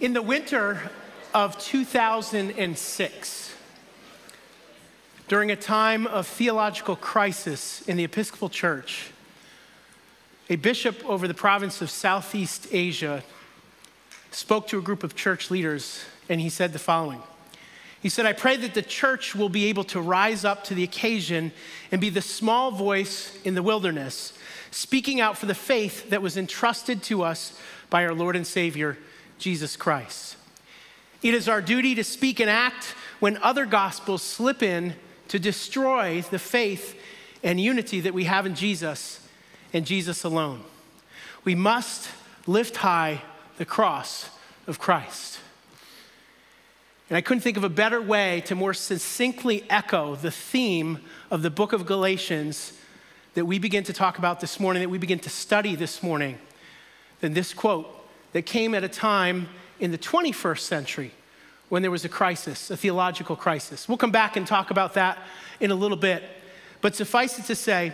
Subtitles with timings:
[0.00, 0.90] In the winter
[1.34, 3.54] of 2006,
[5.28, 9.10] during a time of theological crisis in the Episcopal Church,
[10.48, 13.22] a bishop over the province of Southeast Asia
[14.30, 17.22] spoke to a group of church leaders and he said the following.
[18.00, 20.82] He said, I pray that the church will be able to rise up to the
[20.82, 21.52] occasion
[21.92, 24.32] and be the small voice in the wilderness,
[24.70, 27.52] speaking out for the faith that was entrusted to us
[27.90, 28.96] by our Lord and Savior,
[29.40, 30.36] Jesus Christ.
[31.22, 34.94] It is our duty to speak and act when other gospels slip in
[35.28, 36.98] to destroy the faith
[37.42, 39.26] and unity that we have in Jesus
[39.72, 40.62] and Jesus alone.
[41.44, 42.10] We must
[42.46, 43.22] lift high
[43.58, 44.30] the cross
[44.66, 45.38] of Christ.
[47.08, 51.42] And I couldn't think of a better way to more succinctly echo the theme of
[51.42, 52.72] the book of Galatians
[53.34, 56.38] that we begin to talk about this morning, that we begin to study this morning,
[57.20, 57.99] than this quote
[58.32, 59.48] that came at a time
[59.78, 61.12] in the 21st century
[61.68, 63.88] when there was a crisis, a theological crisis.
[63.88, 65.18] We'll come back and talk about that
[65.60, 66.22] in a little bit.
[66.80, 67.92] But suffice it to say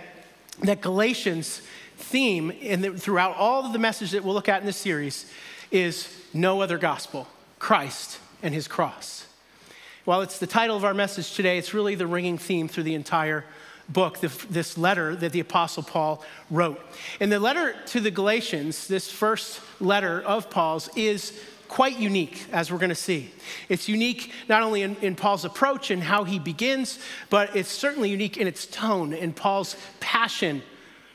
[0.62, 1.61] that Galatians'
[1.96, 5.30] theme in throughout all of the message that we'll look at in this series
[5.70, 9.27] is no other gospel, Christ and his cross.
[10.05, 12.94] While it's the title of our message today, it's really the ringing theme through the
[12.94, 13.44] entire
[13.89, 16.81] book, this letter that the Apostle Paul wrote.
[17.20, 22.70] In the letter to the Galatians, this first letter of Paul's is quite unique, as
[22.70, 23.31] we're going to see.
[23.69, 26.98] It's unique not only in, in, Paul's approach and how he begins,
[27.31, 30.62] but it's certainly unique in its tone, in Paul's passion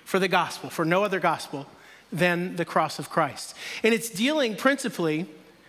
[0.04, 1.68] for the gospel, for no other gospel
[2.12, 3.56] than the cross of Christ.
[3.84, 5.28] And it's dealing principally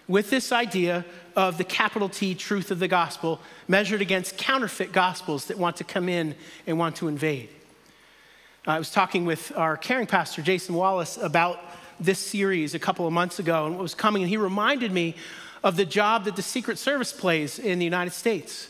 [0.09, 1.05] with this idea
[1.37, 5.85] of the capital T truth of the gospel measured against counterfeit gospels that want to
[5.85, 6.35] come in
[6.67, 7.49] and want to invade.
[8.67, 11.59] I was talking with our caring pastor, Jason Wallace, about
[11.99, 15.17] this series a couple of months ago and what was coming, and he reminded me
[15.65, 18.69] of the job that the Secret Service plays in the United States.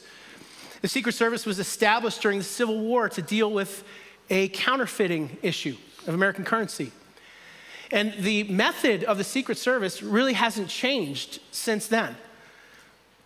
[0.83, 3.85] The Secret Service was established during the Civil War to deal with
[4.31, 5.77] a counterfeiting issue
[6.07, 6.93] of American currency.
[7.93, 12.17] And the method of the Secret Service really hasn't changed since then.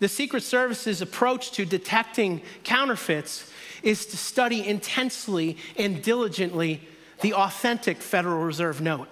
[0.01, 3.51] The Secret Service's approach to detecting counterfeits
[3.83, 6.83] is to study intensely and diligently
[7.21, 9.09] the authentic Federal Reserve note.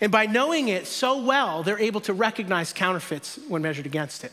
[0.00, 4.32] And by knowing it so well, they're able to recognize counterfeits when measured against it.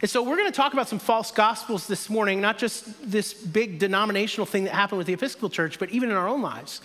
[0.00, 3.34] And so we're going to talk about some false gospels this morning, not just this
[3.34, 6.80] big denominational thing that happened with the Episcopal Church, but even in our own lives.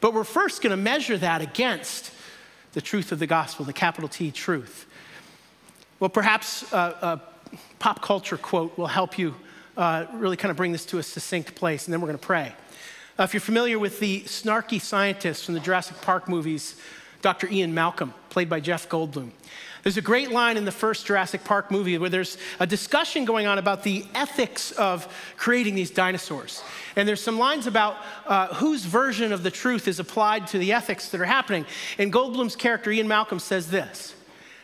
[0.00, 2.12] But we're first going to measure that against
[2.72, 4.86] the truth of the gospel, the capital T truth.
[5.98, 7.22] Well, perhaps a, a
[7.78, 9.34] pop culture quote will help you
[9.76, 12.26] uh, really kind of bring this to a succinct place, and then we're going to
[12.26, 12.52] pray.
[13.18, 16.76] Uh, if you're familiar with the snarky scientist from the Jurassic Park movies,
[17.22, 17.48] Dr.
[17.48, 19.30] Ian Malcolm, played by Jeff Goldblum.
[19.86, 23.46] There's a great line in the first Jurassic Park movie where there's a discussion going
[23.46, 26.64] on about the ethics of creating these dinosaurs.
[26.96, 30.72] And there's some lines about uh, whose version of the truth is applied to the
[30.72, 31.66] ethics that are happening.
[31.98, 34.16] And Goldblum's character, Ian Malcolm, says this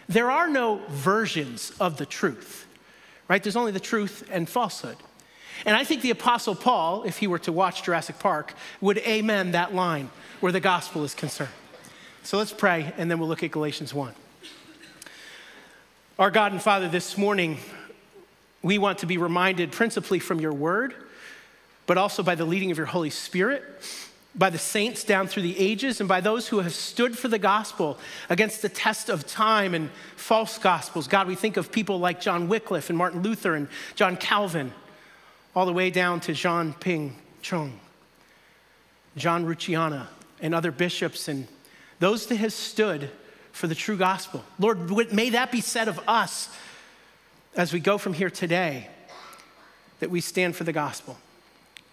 [0.09, 2.67] There are no versions of the truth,
[3.29, 3.41] right?
[3.41, 4.97] There's only the truth and falsehood.
[5.65, 9.53] And I think the Apostle Paul, if he were to watch Jurassic Park, would amen
[9.53, 10.11] that line
[10.41, 11.51] where the gospel is concerned.
[12.25, 14.15] So let's pray, and then we'll look at Galatians 1.
[16.23, 17.59] Our God and Father, this morning,
[18.63, 20.95] we want to be reminded principally from your word,
[21.89, 23.65] but also by the leading of your Holy Spirit,
[24.33, 27.41] by the saints down through the ages, and by those who have stood for the
[27.41, 27.99] gospel
[28.31, 31.09] against the test of time and false gospels.
[31.09, 33.67] God, we think of people like John Wycliffe and Martin Luther and
[33.97, 34.71] John Calvin,
[35.57, 37.81] all the way down to Yong Ping Chung,
[39.17, 40.07] John Rucyahana,
[40.41, 41.49] and other bishops and
[41.99, 43.11] those that have stood
[43.53, 44.43] for the true gospel.
[44.59, 46.49] Lord, may that be said of us
[47.55, 48.89] as we go from here today,
[50.01, 51.19] that we stand for the gospel.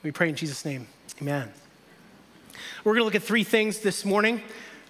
[0.01, 0.87] We pray in Jesus' name.
[1.21, 1.51] Amen.
[2.83, 4.41] We're going to look at three things this morning.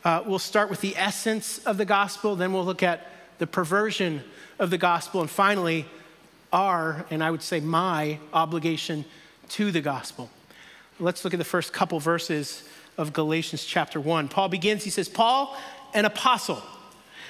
[0.03, 3.07] Uh, we'll start with the essence of the gospel, then we'll look at
[3.40, 4.24] the perversion
[4.60, 5.86] of the gospel, and finally,
[6.54, 9.06] our, and I would say my, obligation
[9.50, 10.30] to the gospel.
[11.00, 12.63] Let's look at the first couple verses
[12.98, 14.27] of Galatians chapter 1.
[14.27, 15.57] Paul begins, he says, Paul,
[15.94, 16.62] an apostle,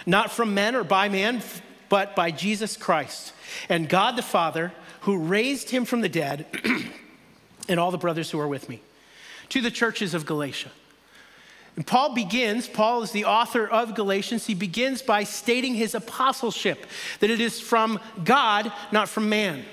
[0.06, 1.42] not from men or by man,
[1.90, 3.34] but by Jesus Christ
[3.68, 4.72] and God the Father,
[5.02, 6.46] who raised him from the dead,
[7.70, 8.82] and all the brothers who are with me,
[9.50, 10.70] to the churches of Galatia.
[11.76, 14.46] And Paul begins, Paul is the author of Galatians.
[14.46, 16.86] He begins by stating his apostleship,
[17.20, 19.64] that it is from God, not from man.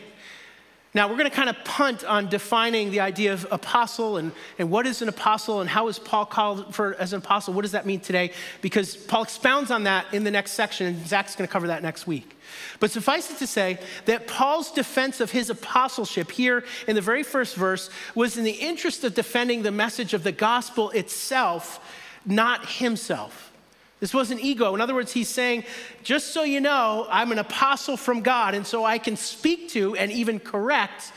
[0.96, 4.70] Now, we're going to kind of punt on defining the idea of apostle and, and
[4.70, 7.52] what is an apostle and how is Paul called for as an apostle?
[7.52, 8.32] What does that mean today?
[8.62, 11.82] Because Paul expounds on that in the next section, and Zach's going to cover that
[11.82, 12.38] next week.
[12.80, 17.22] But suffice it to say that Paul's defense of his apostleship here in the very
[17.22, 21.78] first verse was in the interest of defending the message of the gospel itself,
[22.24, 23.52] not himself.
[23.98, 24.74] This wasn't ego.
[24.74, 25.64] In other words, he's saying,
[26.02, 29.96] just so you know, I'm an apostle from God, and so I can speak to
[29.96, 31.12] and even correct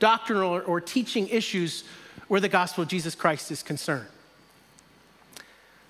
[0.00, 1.84] doctrinal or, or teaching issues
[2.28, 4.08] where the gospel of Jesus Christ is concerned.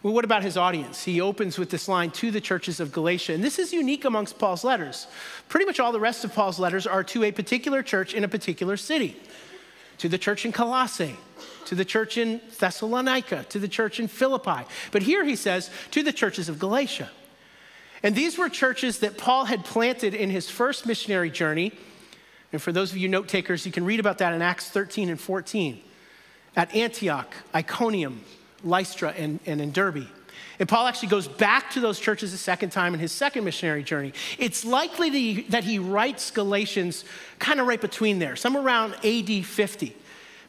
[0.02, 1.02] Well, what about his audience?
[1.02, 3.32] He opens with this line to the churches of Galatia.
[3.32, 5.08] And this is unique amongst Paul's letters.
[5.48, 8.28] Pretty much all the rest of Paul's letters are to a particular church in a
[8.28, 9.16] particular city
[9.98, 11.16] to the church in Colossae,
[11.66, 14.64] to the church in Thessalonica, to the church in Philippi.
[14.90, 17.10] But here he says, to the churches of Galatia.
[18.02, 21.72] And these were churches that Paul had planted in his first missionary journey.
[22.52, 25.08] And for those of you note takers, you can read about that in Acts 13
[25.08, 25.80] and 14
[26.54, 28.22] at Antioch, Iconium,
[28.64, 30.06] Lystra, and, and in Derbe.
[30.58, 33.82] And Paul actually goes back to those churches a second time in his second missionary
[33.82, 34.12] journey.
[34.38, 37.04] It's likely that he writes Galatians
[37.38, 39.96] kind of right between there, somewhere around AD 50,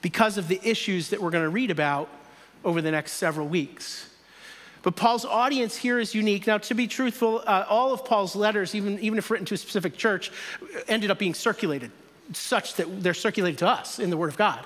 [0.08, 2.08] because of the issues that we're going to read about
[2.64, 4.10] over the next several weeks.
[4.82, 6.48] But Paul's audience here is unique.
[6.48, 9.58] Now, to be truthful, uh, all of Paul's letters, even, even if written to a
[9.58, 10.32] specific church,
[10.88, 11.92] ended up being circulated,
[12.32, 14.66] such that they're circulated to us in the Word of God.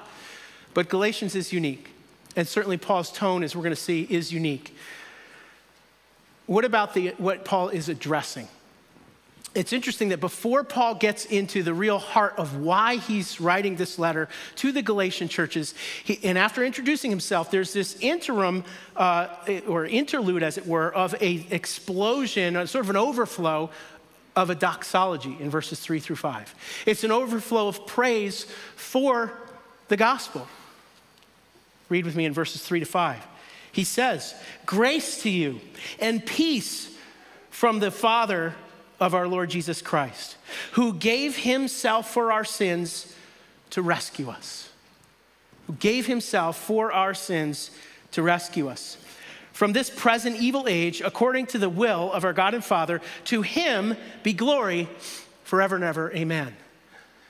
[0.75, 1.89] But Galatians is unique.
[2.35, 4.75] And certainly Paul's tone, as we're going to see, is unique.
[6.45, 8.47] What about the, what Paul is addressing?
[9.53, 13.99] It's interesting that before Paul gets into the real heart of why he's writing this
[13.99, 15.73] letter to the Galatian churches,
[16.05, 18.63] he, and after introducing himself, there's this interim
[18.95, 19.27] uh,
[19.67, 23.69] or interlude, as it were, of a explosion, sort of an overflow
[24.37, 26.55] of a doxology in verses three through five.
[26.85, 28.45] It's an overflow of praise
[28.77, 29.33] for
[29.89, 30.47] the gospel.
[31.89, 33.21] Read with me in verses three to five.
[33.73, 34.33] He says,
[34.65, 35.59] Grace to you
[35.99, 36.89] and peace
[37.49, 38.55] from the Father
[39.01, 40.37] of our Lord Jesus Christ,
[40.73, 43.13] who gave himself for our sins
[43.71, 44.69] to rescue us.
[45.65, 47.71] Who gave himself for our sins
[48.11, 48.97] to rescue us.
[49.53, 53.41] From this present evil age, according to the will of our God and Father, to
[53.41, 54.87] him be glory
[55.43, 56.13] forever and ever.
[56.13, 56.55] Amen.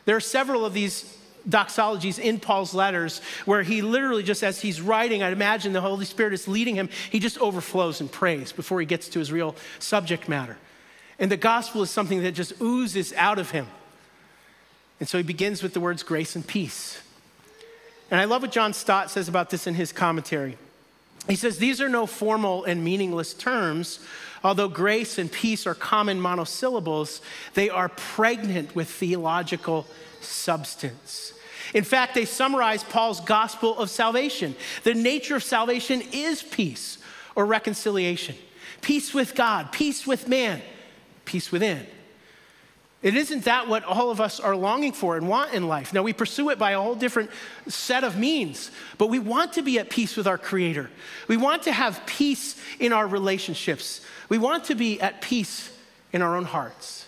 [0.03, 4.81] There are several of these doxologies in Paul's letters where he literally just as he's
[4.81, 8.79] writing, I'd imagine the Holy Spirit is leading him, he just overflows in praise before
[8.81, 10.57] he gets to his real subject matter.
[11.21, 13.67] And the gospel is something that just oozes out of him.
[14.99, 16.99] And so he begins with the words grace and peace.
[18.09, 20.57] And I love what John Stott says about this in his commentary.
[21.29, 23.99] He says, These are no formal and meaningless terms.
[24.43, 27.21] Although grace and peace are common monosyllables,
[27.53, 29.85] they are pregnant with theological
[30.19, 31.33] substance.
[31.75, 34.55] In fact, they summarize Paul's gospel of salvation.
[34.83, 36.97] The nature of salvation is peace
[37.35, 38.35] or reconciliation
[38.81, 40.59] peace with God, peace with man,
[41.25, 41.85] peace within.
[43.01, 45.91] It isn't that what all of us are longing for and want in life.
[45.91, 47.31] Now, we pursue it by a whole different
[47.67, 48.69] set of means,
[48.99, 50.91] but we want to be at peace with our Creator.
[51.27, 54.05] We want to have peace in our relationships.
[54.29, 55.75] We want to be at peace
[56.13, 57.07] in our own hearts.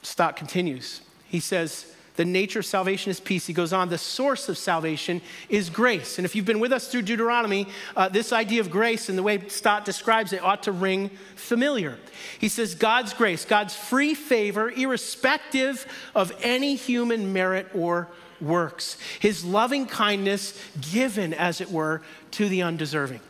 [0.00, 1.02] Stott continues.
[1.26, 3.46] He says, the nature of salvation is peace.
[3.46, 6.18] He goes on, the source of salvation is grace.
[6.18, 7.66] And if you've been with us through Deuteronomy,
[7.96, 11.98] uh, this idea of grace and the way Stott describes it ought to ring familiar.
[12.38, 18.08] He says, God's grace, God's free favor, irrespective of any human merit or
[18.40, 20.60] works, his loving kindness
[20.92, 22.00] given, as it were,
[22.32, 23.20] to the undeserving.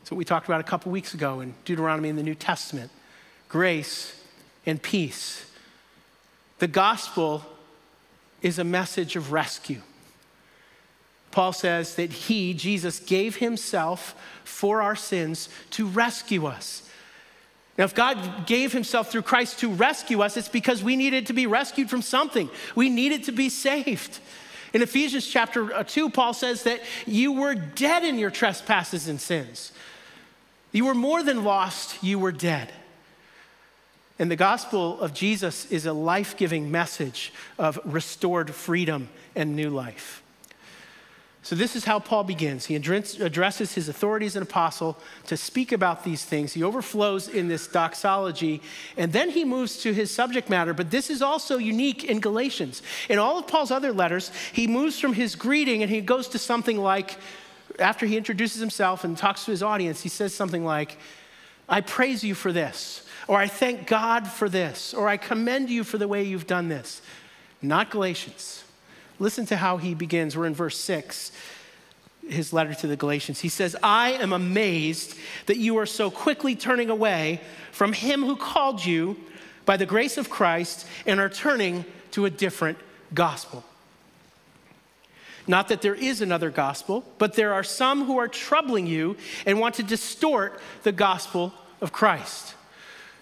[0.00, 2.90] That's what we talked about a couple weeks ago in Deuteronomy in the New Testament
[3.48, 4.20] grace
[4.66, 5.48] and peace.
[6.58, 7.44] The gospel
[8.44, 9.80] is a message of rescue.
[11.32, 16.88] Paul says that he, Jesus, gave himself for our sins to rescue us.
[17.78, 21.32] Now, if God gave himself through Christ to rescue us, it's because we needed to
[21.32, 22.50] be rescued from something.
[22.76, 24.20] We needed to be saved.
[24.74, 29.20] In Ephesians chapter uh, 2, Paul says that you were dead in your trespasses and
[29.20, 29.72] sins.
[30.70, 32.70] You were more than lost, you were dead.
[34.18, 39.70] And the gospel of Jesus is a life giving message of restored freedom and new
[39.70, 40.22] life.
[41.42, 42.64] So, this is how Paul begins.
[42.64, 46.54] He addresses his authority as an apostle to speak about these things.
[46.54, 48.62] He overflows in this doxology,
[48.96, 50.72] and then he moves to his subject matter.
[50.72, 52.80] But this is also unique in Galatians.
[53.10, 56.38] In all of Paul's other letters, he moves from his greeting and he goes to
[56.38, 57.18] something like,
[57.78, 60.96] after he introduces himself and talks to his audience, he says something like,
[61.68, 65.84] I praise you for this or I thank God for this, or I commend you
[65.84, 67.02] for the way you've done this.
[67.62, 68.64] not Galatians.
[69.18, 70.36] Listen to how he begins.
[70.36, 71.32] We're in verse 6,
[72.28, 73.40] his letter to the Galatians.
[73.40, 75.16] He says, I am amazed
[75.46, 77.40] that you are so quickly turning away
[77.72, 79.16] from him who called you
[79.64, 82.78] by the grace of Christ and are turning to a different
[83.14, 83.64] gospel.
[85.46, 89.60] Not that there is another gospel, but there are some who are troubling you and
[89.60, 92.54] want to distort the gospel of Christ.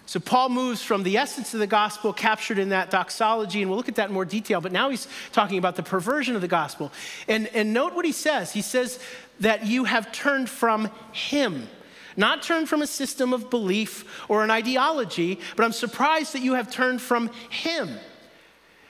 [0.05, 3.77] So Paul moves from the essence of the gospel captured in that doxology, and we'll
[3.77, 6.47] look at that in more detail, but now he's talking about the perversion of the
[6.47, 6.91] gospel.
[7.27, 8.51] And, and note what he says.
[8.51, 8.99] He says
[9.39, 11.69] that you have turned from him,
[12.17, 16.55] not turned from a system of belief or an ideology, but I'm surprised that you
[16.55, 17.89] have turned from him.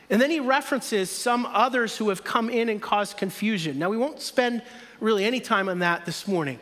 [0.09, 3.79] And then he references some others who have come in and caused confusion.
[3.79, 4.63] Now, we won't spend
[4.99, 6.59] really any time on that this morning.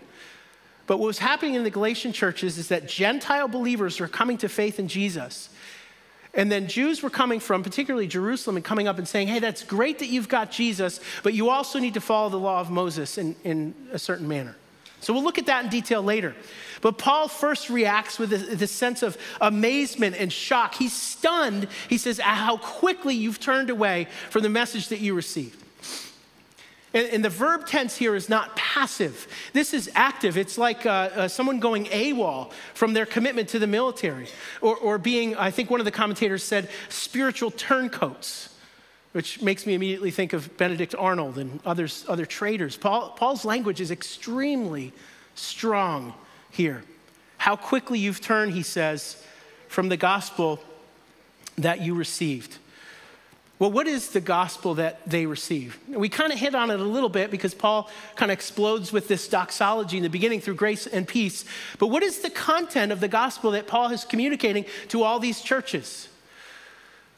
[0.91, 4.49] But what was happening in the Galatian churches is that Gentile believers were coming to
[4.49, 5.47] faith in Jesus.
[6.33, 9.63] And then Jews were coming from, particularly Jerusalem, and coming up and saying, hey, that's
[9.63, 13.17] great that you've got Jesus, but you also need to follow the law of Moses
[13.17, 14.57] in, in a certain manner.
[14.99, 16.35] So we'll look at that in detail later.
[16.81, 18.29] But Paul first reacts with
[18.59, 20.75] this sense of amazement and shock.
[20.75, 25.57] He's stunned, he says, how quickly you've turned away from the message that you received.
[26.93, 29.27] And, and the verb tense here is not passive.
[29.53, 30.37] This is active.
[30.37, 34.27] It's like uh, uh, someone going AWOL from their commitment to the military,
[34.61, 38.49] or, or being, I think one of the commentators said, spiritual turncoats
[39.11, 42.77] which makes me immediately think of Benedict Arnold and others, other traitors.
[42.77, 44.93] Paul, Paul's language is extremely
[45.35, 46.13] strong
[46.49, 46.83] here.
[47.37, 49.21] How quickly you've turned, he says,
[49.67, 50.61] from the gospel
[51.57, 52.57] that you received.
[53.61, 55.77] Well, what is the gospel that they receive?
[55.87, 59.07] We kind of hit on it a little bit because Paul kind of explodes with
[59.07, 61.45] this doxology in the beginning through grace and peace.
[61.77, 65.41] But what is the content of the gospel that Paul is communicating to all these
[65.41, 66.09] churches?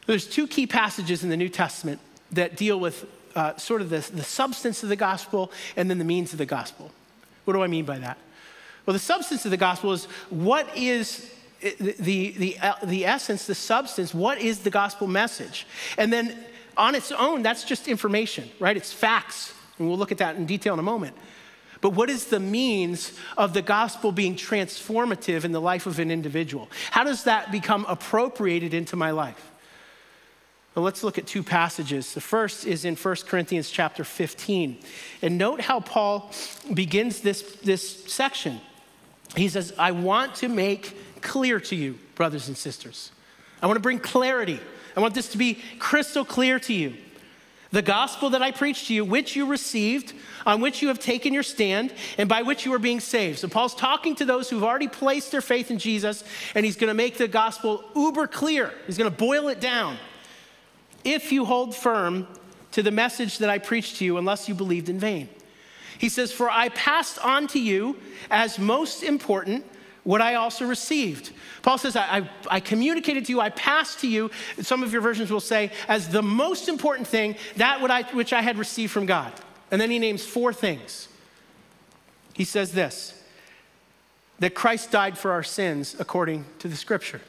[0.05, 4.05] There's two key passages in the New Testament that deal with uh, sort of the,
[4.13, 6.91] the substance of the gospel and then the means of the gospel.
[7.45, 8.17] What do I mean by that?
[8.85, 11.33] Well, the substance of the gospel is what is
[11.79, 15.65] the, the, uh, the essence, the substance, what is the gospel message?
[15.97, 16.37] And then
[16.77, 18.75] on its own, that's just information, right?
[18.75, 19.53] It's facts.
[19.77, 21.15] And we'll look at that in detail in a moment.
[21.81, 26.11] But what is the means of the gospel being transformative in the life of an
[26.11, 26.69] individual?
[26.91, 29.51] How does that become appropriated into my life?
[30.75, 32.13] Well, let's look at two passages.
[32.13, 34.79] The first is in 1 Corinthians chapter 15.
[35.21, 36.31] And note how Paul
[36.73, 38.59] begins this, this section.
[39.35, 43.11] He says, I want to make clear to you, brothers and sisters.
[43.61, 44.59] I want to bring clarity.
[44.95, 46.93] I want this to be crystal clear to you.
[47.71, 50.13] The gospel that I preached to you, which you received,
[50.45, 53.39] on which you have taken your stand, and by which you are being saved.
[53.39, 56.89] So, Paul's talking to those who've already placed their faith in Jesus, and he's going
[56.89, 58.71] to make the gospel uber clear.
[58.85, 59.97] He's going to boil it down.
[61.03, 62.27] If you hold firm
[62.73, 65.29] to the message that I preached to you, unless you believed in vain.
[65.97, 67.97] He says, For I passed on to you
[68.29, 69.65] as most important
[70.03, 71.31] what I also received.
[71.61, 74.31] Paul says, I, I, I, communicated to you, I passed to you,
[74.61, 78.41] some of your versions will say, as the most important thing, that I, which I
[78.41, 79.31] had received from God.
[79.71, 81.07] And then he names four things.
[82.33, 83.19] He says this
[84.39, 87.21] that Christ died for our sins according to the scriptures.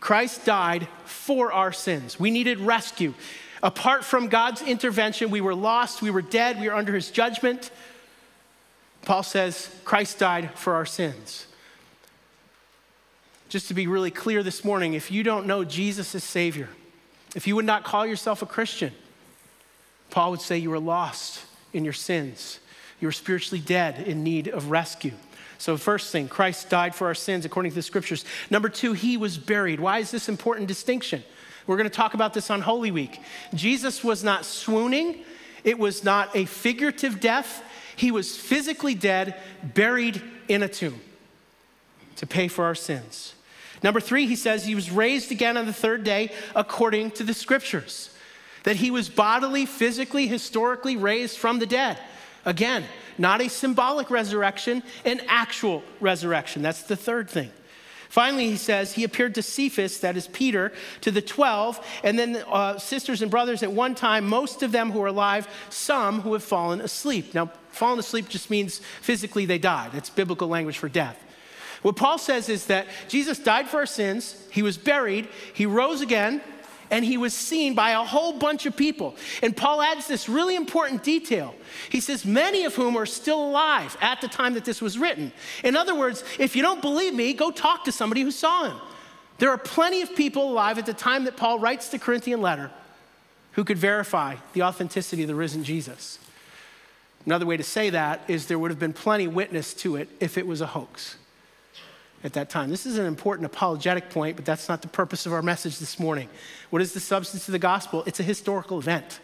[0.00, 2.20] Christ died for our sins.
[2.20, 3.14] We needed rescue.
[3.62, 7.70] Apart from God's intervention, we were lost, we were dead, we were under his judgment.
[9.06, 11.46] Paul says Christ died for our sins.
[13.48, 16.68] Just to be really clear this morning, if you don't know Jesus as Savior,
[17.36, 18.92] if you would not call yourself a Christian,
[20.10, 22.58] Paul would say you were lost in your sins.
[23.00, 25.12] You were spiritually dead in need of rescue.
[25.58, 28.24] So, first thing, Christ died for our sins according to the scriptures.
[28.50, 29.78] Number two, he was buried.
[29.78, 31.22] Why is this important distinction?
[31.68, 33.20] We're going to talk about this on Holy Week.
[33.54, 35.22] Jesus was not swooning,
[35.62, 37.62] it was not a figurative death,
[37.96, 41.00] he was physically dead, buried in a tomb
[42.16, 43.34] to pay for our sins.
[43.82, 47.34] Number three, he says he was raised again on the third day according to the
[47.34, 48.10] scriptures,
[48.64, 51.98] that he was bodily, physically, historically raised from the dead.
[52.44, 52.84] Again,
[53.18, 56.62] not a symbolic resurrection, an actual resurrection.
[56.62, 57.50] That's the third thing.
[58.08, 62.42] Finally, he says he appeared to Cephas, that is Peter, to the 12, and then
[62.48, 66.32] uh, sisters and brothers at one time, most of them who are alive, some who
[66.32, 67.34] have fallen asleep.
[67.34, 69.92] Now, fallen asleep just means physically they died.
[69.92, 71.22] That's biblical language for death.
[71.82, 76.00] What Paul says is that Jesus died for our sins, he was buried, he rose
[76.00, 76.40] again,
[76.90, 79.16] and he was seen by a whole bunch of people.
[79.42, 81.54] And Paul adds this really important detail.
[81.90, 85.32] He says, many of whom are still alive at the time that this was written.
[85.64, 88.76] In other words, if you don't believe me, go talk to somebody who saw him.
[89.38, 92.70] There are plenty of people alive at the time that Paul writes the Corinthian letter
[93.52, 96.18] who could verify the authenticity of the risen Jesus.
[97.26, 100.38] Another way to say that is there would have been plenty witness to it if
[100.38, 101.16] it was a hoax
[102.22, 102.70] at that time.
[102.70, 105.98] This is an important apologetic point, but that's not the purpose of our message this
[105.98, 106.28] morning.
[106.70, 108.04] What is the substance of the gospel?
[108.06, 109.20] It's a historical event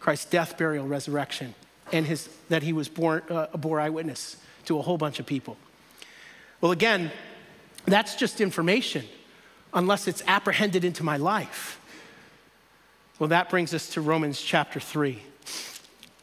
[0.00, 1.54] Christ's death, burial, resurrection,
[1.90, 5.56] and his, that he was born, uh, bore eyewitness to a whole bunch of people.
[6.60, 7.10] Well, again,
[7.86, 9.06] that's just information
[9.72, 11.80] unless it's apprehended into my life.
[13.18, 15.22] Well, that brings us to Romans chapter 3.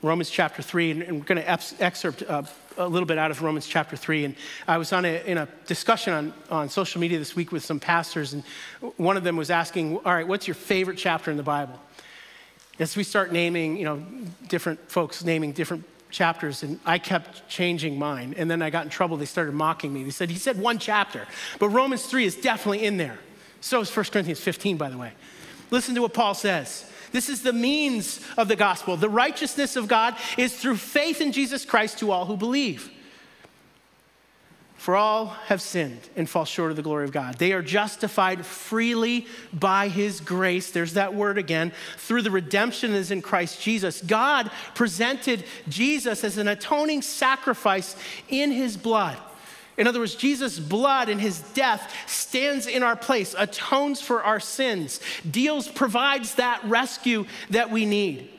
[0.01, 2.41] Romans chapter 3, and we're going to excerpt uh,
[2.77, 4.25] a little bit out of Romans chapter 3.
[4.25, 4.36] And
[4.67, 7.79] I was on a, in a discussion on, on social media this week with some
[7.79, 8.43] pastors, and
[8.98, 11.79] one of them was asking, All right, what's your favorite chapter in the Bible?
[12.79, 14.03] As we start naming, you know,
[14.48, 18.34] different folks naming different chapters, and I kept changing mine.
[18.38, 19.17] And then I got in trouble.
[19.17, 20.03] They started mocking me.
[20.03, 21.27] They said, He said one chapter,
[21.60, 23.20] but Romans 3 is definitely in there.
[23.62, 25.12] So is 1 Corinthians 15, by the way.
[25.70, 26.90] Listen to what Paul says.
[27.12, 28.98] This is the means of the gospel.
[28.98, 32.89] The righteousness of God is through faith in Jesus Christ to all who believe.
[34.82, 37.38] For all have sinned and fall short of the glory of God.
[37.38, 40.72] They are justified freely by his grace.
[40.72, 41.72] There's that word again.
[41.98, 44.01] Through the redemption that is in Christ Jesus.
[44.01, 47.96] God presented Jesus as an atoning sacrifice
[48.27, 49.18] in his blood.
[49.82, 54.40] In other words, Jesus' blood and his death stands in our place, atones for our
[54.40, 58.30] sins, deals, provides that rescue that we need.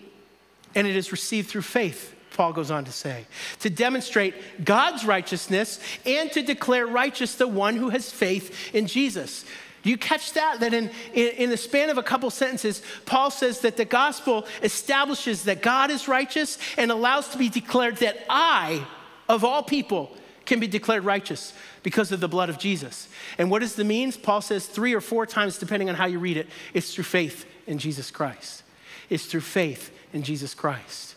[0.76, 3.26] And it is received through faith, Paul goes on to say,
[3.58, 9.44] to demonstrate God's righteousness and to declare righteous the one who has faith in Jesus.
[9.82, 10.60] Do you catch that?
[10.60, 14.46] That in, in, in, the span of a couple sentences, Paul says that the gospel
[14.62, 18.86] establishes that God is righteous and allows to be declared that I,
[19.28, 23.08] of all people, can be declared righteous because of the blood of Jesus.
[23.38, 24.16] And what is the means?
[24.16, 27.46] Paul says three or four times, depending on how you read it, it's through faith
[27.66, 28.62] in Jesus Christ.
[29.08, 31.14] It's through faith in Jesus Christ.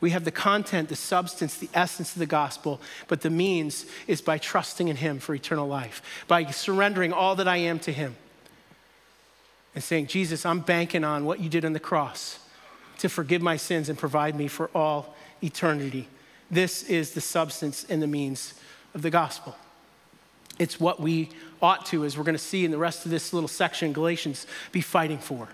[0.00, 4.20] We have the content, the substance, the essence of the gospel, but the means is
[4.20, 8.16] by trusting in Him for eternal life, by surrendering all that I am to Him
[9.74, 12.38] and saying, Jesus, I'm banking on what you did on the cross
[12.98, 16.08] to forgive my sins and provide me for all eternity.
[16.50, 18.54] This is the substance and the means
[18.94, 19.56] of the gospel.
[20.58, 21.30] It's what we
[21.60, 24.46] ought to, as we're going to see in the rest of this little section, Galatians,
[24.70, 25.48] be fighting for.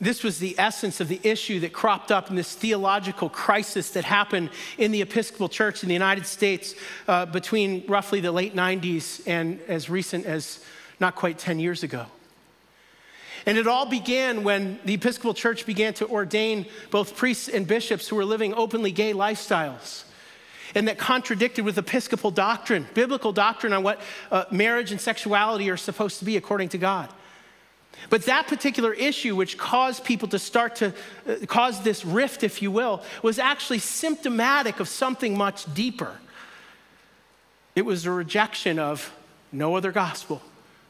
[0.00, 4.04] This was the essence of the issue that cropped up in this theological crisis that
[4.04, 6.74] happened in the Episcopal Church in the United States
[7.06, 10.58] uh, between roughly the late 90s and as recent as
[10.98, 12.06] not quite 10 years ago.
[13.46, 18.08] And it all began when the Episcopal Church began to ordain both priests and bishops
[18.08, 20.04] who were living openly gay lifestyles.
[20.74, 24.00] And that contradicted with Episcopal doctrine, biblical doctrine on what
[24.30, 27.08] uh, marriage and sexuality are supposed to be according to God.
[28.08, 30.94] But that particular issue, which caused people to start to
[31.28, 36.16] uh, cause this rift, if you will, was actually symptomatic of something much deeper.
[37.74, 39.12] It was a rejection of
[39.50, 40.40] no other gospel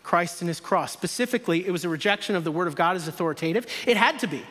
[0.03, 0.93] Christ and his cross.
[0.93, 3.67] Specifically, it was a rejection of the word of God as authoritative.
[3.87, 4.43] It had to be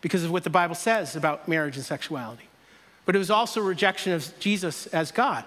[0.00, 2.48] because of what the Bible says about marriage and sexuality.
[3.04, 5.44] But it was also a rejection of Jesus as God.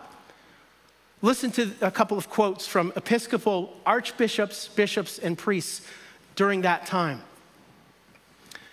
[1.22, 5.88] Listen to a couple of quotes from Episcopal archbishops, bishops, and priests
[6.36, 7.22] during that time.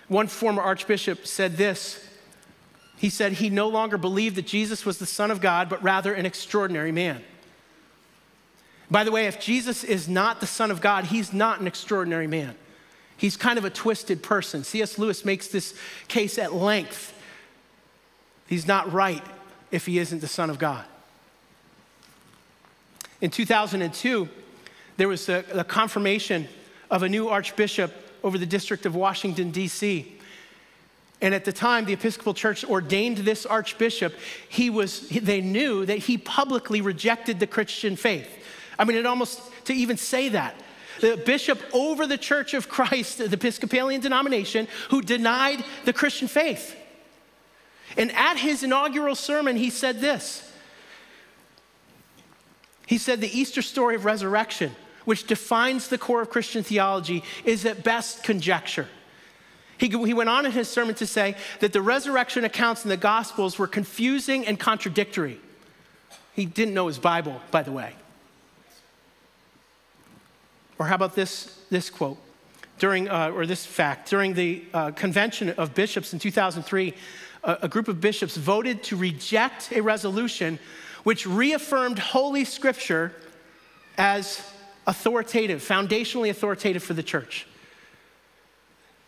[0.09, 2.05] One former archbishop said this.
[2.97, 6.13] He said he no longer believed that Jesus was the Son of God, but rather
[6.13, 7.23] an extraordinary man.
[8.91, 12.27] By the way, if Jesus is not the Son of God, he's not an extraordinary
[12.27, 12.57] man.
[13.17, 14.65] He's kind of a twisted person.
[14.65, 14.99] C.S.
[14.99, 15.75] Lewis makes this
[16.09, 17.15] case at length.
[18.49, 19.23] He's not right
[19.71, 20.85] if he isn't the Son of God.
[23.21, 24.29] In 2002,
[24.97, 26.49] there was a confirmation
[26.91, 30.19] of a new archbishop over the District of Washington, D.C.
[31.21, 34.15] And at the time, the Episcopal Church ordained this archbishop.
[34.49, 38.29] He was, they knew that he publicly rejected the Christian faith.
[38.81, 40.55] I mean, it almost, to even say that,
[41.03, 46.75] the bishop over the Church of Christ, the Episcopalian denomination, who denied the Christian faith.
[47.99, 50.51] And at his inaugural sermon, he said this.
[52.87, 57.67] He said, The Easter story of resurrection, which defines the core of Christian theology, is
[57.67, 58.89] at best conjecture.
[59.77, 62.97] He, he went on in his sermon to say that the resurrection accounts in the
[62.97, 65.39] Gospels were confusing and contradictory.
[66.33, 67.95] He didn't know his Bible, by the way.
[70.81, 72.17] Or how about this, this quote?
[72.79, 76.95] During, uh, or this fact, during the uh, convention of bishops in 2003,
[77.45, 80.59] a, a group of bishops voted to reject a resolution
[81.03, 83.13] which reaffirmed Holy Scripture
[83.99, 84.43] as
[84.87, 87.47] authoritative, foundationally authoritative for the church.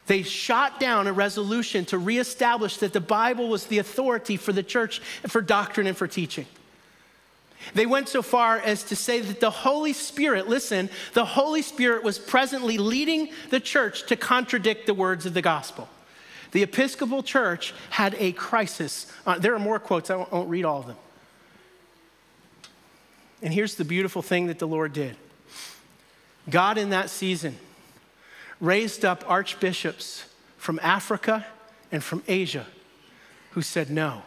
[0.09, 4.63] They shot down a resolution to reestablish that the Bible was the authority for the
[4.63, 6.45] church, for doctrine, and for teaching.
[7.75, 12.03] They went so far as to say that the Holy Spirit, listen, the Holy Spirit
[12.03, 15.89] was presently leading the church to contradict the words of the gospel.
[16.53, 19.11] The Episcopal Church had a crisis.
[19.27, 20.97] Uh, there are more quotes, I won't, I won't read all of them.
[23.43, 25.17] And here's the beautiful thing that the Lord did
[26.49, 27.57] God, in that season,
[28.61, 30.25] raised up archbishops
[30.57, 31.47] from Africa
[31.91, 32.67] and from Asia
[33.53, 34.23] who said no.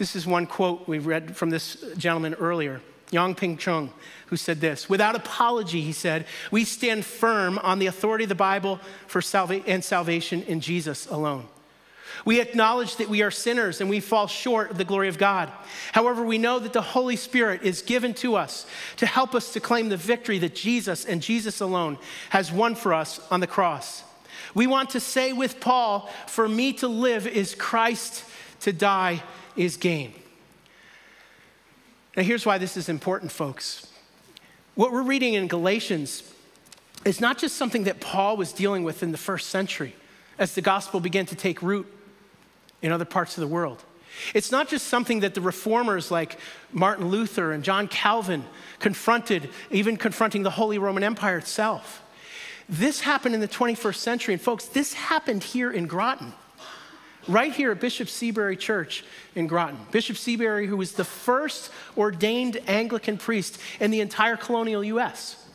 [0.00, 3.92] This is one quote we read from this gentleman earlier, Yong Ping Chung,
[4.28, 8.34] who said this Without apology, he said, we stand firm on the authority of the
[8.34, 11.48] Bible for salva- and salvation in Jesus alone.
[12.24, 15.52] We acknowledge that we are sinners and we fall short of the glory of God.
[15.92, 18.64] However, we know that the Holy Spirit is given to us
[18.96, 21.98] to help us to claim the victory that Jesus and Jesus alone
[22.30, 24.02] has won for us on the cross.
[24.54, 28.24] We want to say with Paul, For me to live is Christ,
[28.60, 29.22] to die
[29.60, 30.14] is gain.
[32.16, 33.86] Now, here's why this is important, folks.
[34.74, 36.22] What we're reading in Galatians
[37.04, 39.94] is not just something that Paul was dealing with in the first century
[40.38, 41.86] as the gospel began to take root
[42.80, 43.84] in other parts of the world.
[44.34, 46.38] It's not just something that the reformers like
[46.72, 48.44] Martin Luther and John Calvin
[48.78, 52.02] confronted, even confronting the Holy Roman Empire itself.
[52.66, 56.32] This happened in the 21st century, and folks, this happened here in Groton
[57.28, 59.04] right here at Bishop Seabury Church
[59.34, 59.78] in Groton.
[59.90, 65.46] Bishop Seabury, who was the first ordained Anglican priest in the entire colonial US.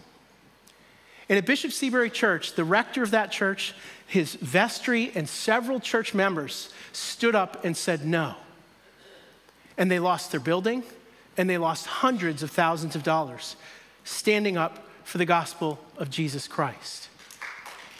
[1.28, 3.74] And at Bishop Seabury Church, the rector of that church,
[4.08, 8.36] his vestry, and several church members stood up and said no.
[9.78, 10.84] And they lost their building
[11.38, 13.56] and they lost hundreds of thousands of dollars
[14.04, 17.10] standing up for the gospel of Jesus Christ.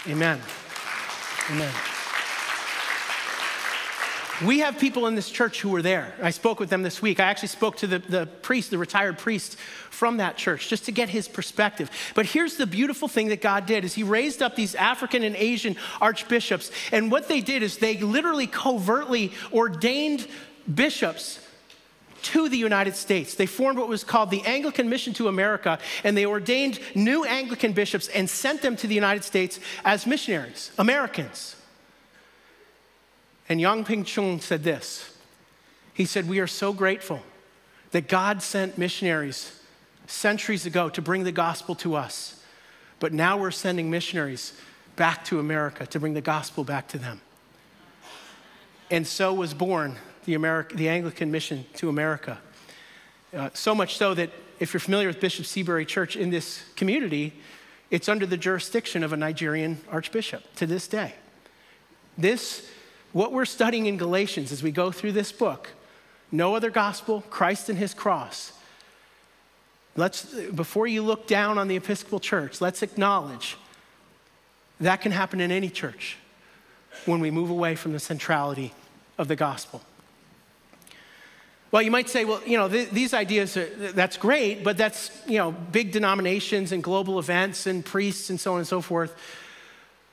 [0.08, 0.40] Amen.
[1.50, 1.74] Amen.
[4.44, 6.14] We have people in this church who were there.
[6.22, 7.22] I spoke with them this week.
[7.22, 9.56] I actually spoke to the, the priest, the retired priest
[9.90, 11.90] from that church, just to get his perspective.
[12.16, 15.38] But here's the beautiful thing that God did is he raised up these African and
[15.38, 16.70] Asian archbishops.
[16.92, 20.28] And what they did is they literally covertly ordained
[20.74, 21.40] bishops
[22.24, 23.36] to the United States.
[23.36, 27.72] They formed what was called the Anglican Mission to America, and they ordained new Anglican
[27.72, 31.56] bishops and sent them to the United States as missionaries, Americans.
[33.48, 35.16] And Yong Ping Chung said this
[35.94, 37.22] He said, We are so grateful
[37.92, 39.60] that God sent missionaries
[40.08, 42.44] centuries ago to bring the gospel to us.
[43.00, 44.54] But now we're sending missionaries
[44.96, 47.22] back to America to bring the gospel back to them.
[48.92, 52.38] And so was born the, America, the Anglican mission to America.
[53.34, 54.30] Uh, so much so that
[54.60, 57.34] if you're familiar with Bishop Seabury Church in this community,
[57.92, 61.16] it's under the jurisdiction of a Nigerian archbishop to this day.
[62.18, 62.70] This
[63.16, 65.70] what we're studying in Galatians as we go through this book,
[66.34, 68.52] no other gospel, Christ and his cross.
[69.96, 73.56] Let's, before you look down on the Episcopal Church, let's acknowledge
[74.82, 76.18] that can happen in any church
[77.06, 78.74] when we move away from the centrality
[79.18, 79.82] of the gospel.
[81.72, 85.10] Well, you might say, well, you know, th- these ideas, are, that's great, but that's,
[85.26, 89.16] you know, big denominations and global events and priests and so on and so forth.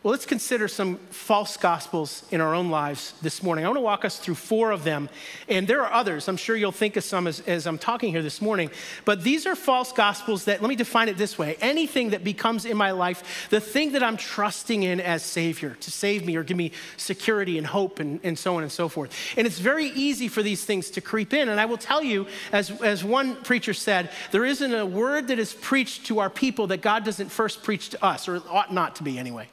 [0.03, 3.65] Well, let's consider some false gospels in our own lives this morning.
[3.65, 5.09] I want to walk us through four of them,
[5.49, 6.27] and there are others.
[6.27, 8.73] I'm sure you'll think of some as, as, I'm talking here this morning.
[9.05, 12.65] But these are false gospels that, let me define it this way anything that becomes
[12.65, 16.43] in my life the thing that I'm trusting in as Savior to save me or
[16.43, 19.15] give me security and hope and, and so on and so forth.
[19.37, 21.49] And it's very easy for these things to creep in.
[21.49, 25.39] And I will tell you, as, as one preacher said, there isn't a word that
[25.39, 28.97] is preached to our people that God doesn't first preach to us, or ought not
[28.97, 29.47] to be anyway.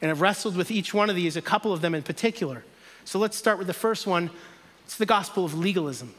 [0.00, 2.64] And I've wrestled with each one of these, a couple of them in particular.
[3.04, 4.30] So let's start with the first one
[4.84, 6.14] it's the gospel of legalism.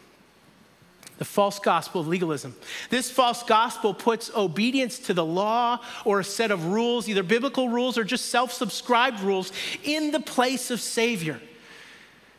[1.19, 2.53] The false gospel of legalism.
[2.89, 7.69] This false gospel puts obedience to the law or a set of rules, either biblical
[7.69, 9.51] rules or just self subscribed rules,
[9.83, 11.39] in the place of Savior.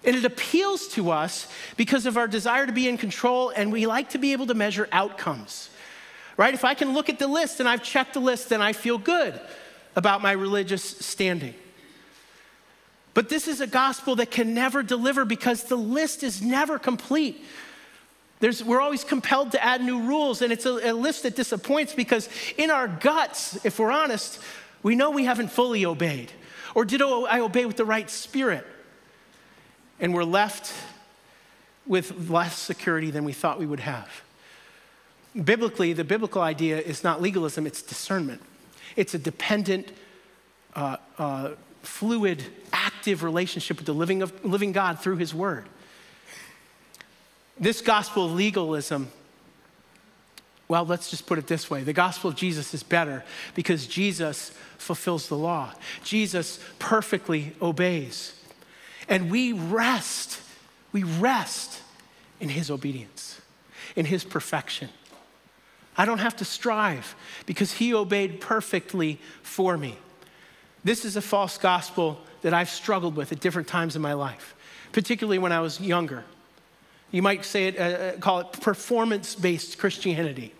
[0.04, 3.86] And it appeals to us because of our desire to be in control and we
[3.86, 5.70] like to be able to measure outcomes.
[6.36, 6.54] Right?
[6.54, 8.98] If I can look at the list and I've checked the list, then I feel
[8.98, 9.40] good
[9.98, 11.54] about my religious standing.
[13.14, 17.44] But this is a gospel that can never deliver because the list is never complete.
[18.38, 21.94] There's, we're always compelled to add new rules, and it's a, a list that disappoints
[21.94, 24.38] because, in our guts, if we're honest,
[24.84, 26.30] we know we haven't fully obeyed.
[26.76, 28.64] Or did I obey with the right spirit?
[29.98, 30.72] And we're left
[31.88, 34.08] with less security than we thought we would have.
[35.34, 38.42] Biblically, the biblical idea is not legalism, it's discernment.
[38.96, 39.92] It's a dependent
[40.74, 41.50] uh, uh,
[41.82, 45.66] fluid, active relationship with the living, of, living God through His Word.
[47.58, 49.08] This gospel of legalism,
[50.68, 53.24] well, let's just put it this way the gospel of Jesus is better
[53.54, 55.72] because Jesus fulfills the law,
[56.04, 58.34] Jesus perfectly obeys.
[59.08, 60.40] And we rest,
[60.92, 61.82] we rest
[62.40, 63.40] in His obedience,
[63.96, 64.90] in His perfection.
[65.98, 69.98] I don't have to strive because He obeyed perfectly for me.
[70.84, 74.54] This is a false gospel that I've struggled with at different times in my life,
[74.92, 76.24] particularly when I was younger.
[77.10, 80.54] You might say it, uh, uh call it performance based Christianity,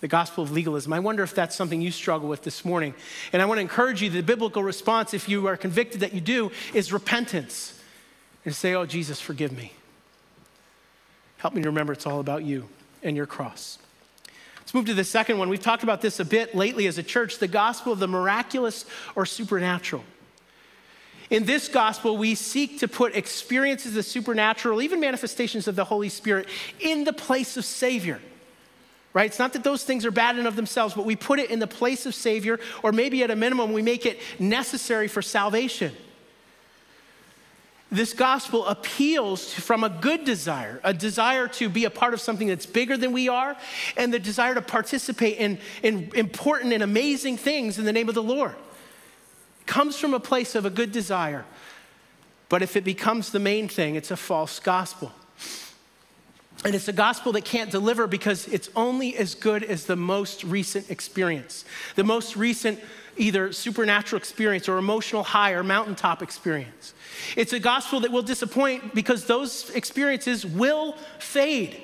[0.00, 0.92] the gospel of legalism.
[0.92, 2.94] I wonder if that's something you struggle with this morning.
[3.32, 6.20] And I want to encourage you the biblical response, if you are convicted that you
[6.20, 7.78] do, is repentance.
[8.44, 9.72] And say, Oh, Jesus, forgive me.
[11.38, 12.68] Help me to remember it's all about you
[13.02, 13.78] and your cross.
[14.72, 15.50] Let's move to the second one.
[15.50, 18.86] We've talked about this a bit lately as a church the gospel of the miraculous
[19.14, 20.02] or supernatural.
[21.28, 26.08] In this gospel, we seek to put experiences of supernatural, even manifestations of the Holy
[26.08, 26.48] Spirit,
[26.80, 28.18] in the place of Savior.
[29.12, 29.26] Right?
[29.26, 31.58] It's not that those things are bad in of themselves, but we put it in
[31.58, 35.92] the place of Savior, or maybe at a minimum, we make it necessary for salvation
[37.92, 42.48] this gospel appeals from a good desire, a desire to be a part of something
[42.48, 43.54] that's bigger than we are,
[43.98, 48.14] and the desire to participate in, in important and amazing things in the name of
[48.14, 48.54] the Lord.
[49.60, 51.44] It comes from a place of a good desire.
[52.48, 55.12] But if it becomes the main thing, it's a false gospel.
[56.64, 60.44] And it's a gospel that can't deliver because it's only as good as the most
[60.44, 62.80] recent experience, the most recent
[63.16, 66.94] either supernatural experience or emotional high or mountaintop experience.
[67.36, 71.80] It's a gospel that will disappoint because those experiences will fade.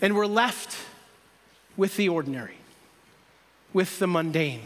[0.00, 0.76] And we're left
[1.76, 2.56] with the ordinary,
[3.72, 4.62] with the mundane.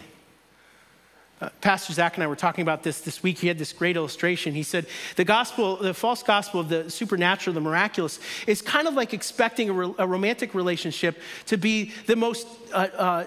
[1.41, 3.39] Uh, Pastor Zach and I were talking about this this week.
[3.39, 4.55] He had this great illustration.
[4.55, 8.19] He said, The gospel, the false gospel of the supernatural, the miraculous,
[8.49, 11.17] is kind of like expecting a, re- a romantic relationship
[11.47, 13.25] to be the most uh, uh,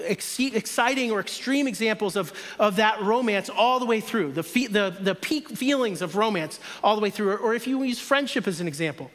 [0.00, 4.96] exciting or extreme examples of, of that romance all the way through, the, fe- the,
[5.00, 7.30] the peak feelings of romance all the way through.
[7.30, 9.10] Or, or if you use friendship as an example,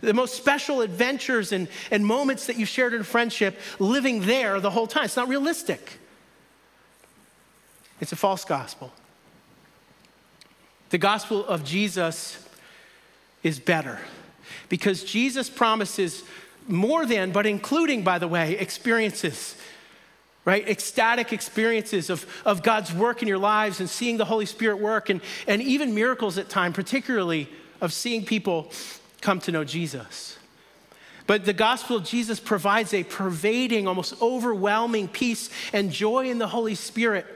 [0.00, 4.70] the most special adventures and, and moments that you shared in friendship living there the
[4.70, 5.04] whole time.
[5.04, 5.98] It's not realistic,
[8.00, 8.92] it's a false gospel.
[10.90, 12.38] The gospel of Jesus
[13.42, 13.98] is better
[14.68, 16.22] because Jesus promises
[16.68, 19.56] more than, but including, by the way, experiences
[20.44, 20.68] right?
[20.68, 25.08] Ecstatic experiences of, of God's work in your lives and seeing the Holy Spirit work,
[25.08, 27.48] and, and even miracles at times, particularly
[27.80, 28.70] of seeing people
[29.20, 30.38] come to know Jesus.
[31.26, 36.48] But the gospel of Jesus provides a pervading, almost overwhelming peace and joy in the
[36.48, 37.26] Holy Spirit,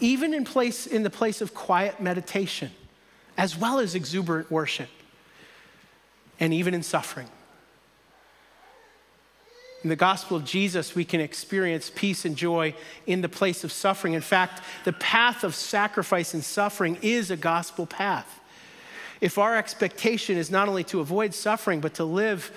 [0.00, 2.70] even in, place, in the place of quiet meditation,
[3.38, 4.88] as well as exuberant worship,
[6.38, 7.28] and even in suffering.
[9.86, 12.74] In the gospel of Jesus, we can experience peace and joy
[13.06, 14.14] in the place of suffering.
[14.14, 18.40] In fact, the path of sacrifice and suffering is a gospel path.
[19.20, 22.50] If our expectation is not only to avoid suffering, but to live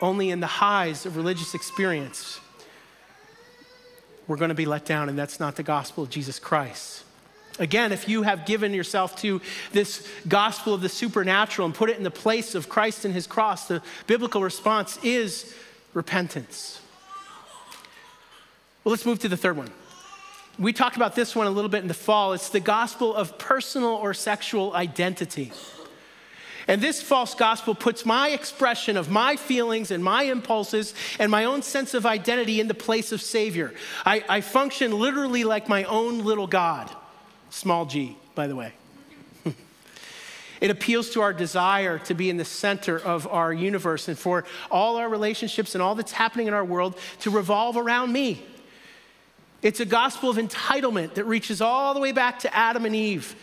[0.00, 2.38] only in the highs of religious experience,
[4.28, 7.02] we're going to be let down, and that's not the gospel of Jesus Christ.
[7.58, 9.40] Again, if you have given yourself to
[9.72, 13.26] this gospel of the supernatural and put it in the place of Christ and his
[13.26, 15.54] cross, the biblical response is
[15.92, 16.80] repentance.
[18.84, 19.70] Well, let's move to the third one.
[20.58, 22.32] We talked about this one a little bit in the fall.
[22.32, 25.52] It's the gospel of personal or sexual identity.
[26.68, 31.44] And this false gospel puts my expression of my feelings and my impulses and my
[31.44, 33.72] own sense of identity in the place of Savior.
[34.04, 36.90] I, I function literally like my own little God.
[37.52, 38.72] Small g, by the way.
[40.62, 44.44] it appeals to our desire to be in the center of our universe and for
[44.70, 48.42] all our relationships and all that's happening in our world to revolve around me.
[49.60, 53.36] It's a gospel of entitlement that reaches all the way back to Adam and Eve.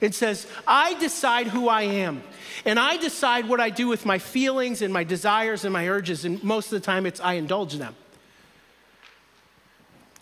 [0.00, 2.22] It says, I decide who I am,
[2.64, 6.24] and I decide what I do with my feelings and my desires and my urges,
[6.24, 7.94] and most of the time it's I indulge them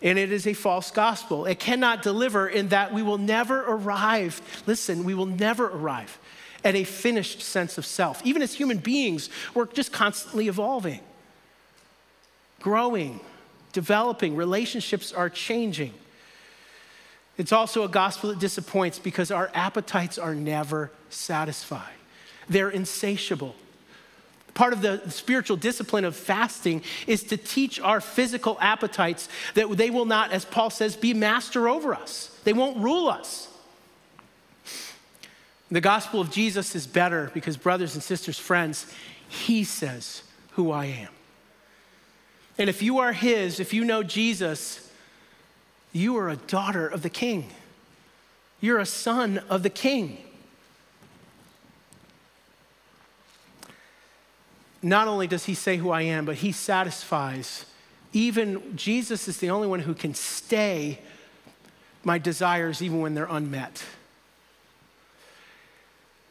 [0.01, 1.45] and it is a false gospel.
[1.45, 6.17] It cannot deliver in that we will never arrive, listen, we will never arrive
[6.63, 8.25] at a finished sense of self.
[8.25, 11.01] Even as human beings, we're just constantly evolving,
[12.61, 13.19] growing,
[13.73, 15.93] developing, relationships are changing.
[17.37, 21.93] It's also a gospel that disappoints because our appetites are never satisfied,
[22.47, 23.55] they're insatiable.
[24.59, 29.89] Part of the spiritual discipline of fasting is to teach our physical appetites that they
[29.89, 32.37] will not, as Paul says, be master over us.
[32.43, 33.47] They won't rule us.
[35.71, 38.85] The gospel of Jesus is better because, brothers and sisters, friends,
[39.29, 40.23] he says
[40.55, 41.13] who I am.
[42.57, 44.91] And if you are his, if you know Jesus,
[45.93, 47.49] you are a daughter of the king.
[48.59, 50.17] You're a son of the king.
[54.81, 57.65] Not only does he say who I am, but he satisfies.
[58.13, 60.99] Even Jesus is the only one who can stay
[62.03, 63.83] my desires even when they're unmet.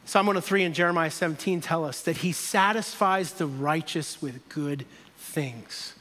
[0.05, 4.85] Psalm 103 and Jeremiah 17 tell us that he satisfies the righteous with good
[5.17, 5.93] things.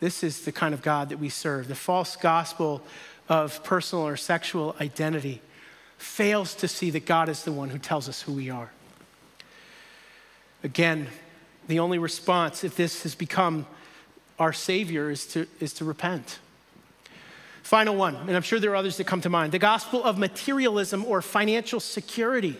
[0.00, 1.68] This is the kind of God that we serve.
[1.68, 2.82] The false gospel
[3.28, 5.40] of personal or sexual identity
[5.96, 8.70] fails to see that God is the one who tells us who we are.
[10.64, 11.08] Again,
[11.68, 13.66] the only response, if this has become
[14.38, 16.38] our Savior, is to, is to repent.
[17.62, 20.18] Final one, and I'm sure there are others that come to mind the gospel of
[20.18, 22.56] materialism or financial security.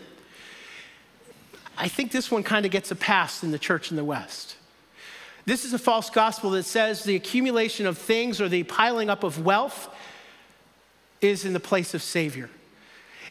[1.78, 4.56] I think this one kind of gets a pass in the church in the West.
[5.44, 9.22] This is a false gospel that says the accumulation of things or the piling up
[9.22, 9.94] of wealth
[11.20, 12.50] is in the place of Savior.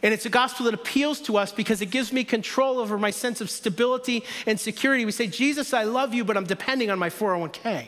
[0.05, 3.09] And it's a gospel that appeals to us because it gives me control over my
[3.09, 5.03] sense of stability and security.
[5.03, 7.87] We say, Jesus, I love you, but I'm depending on my 401k.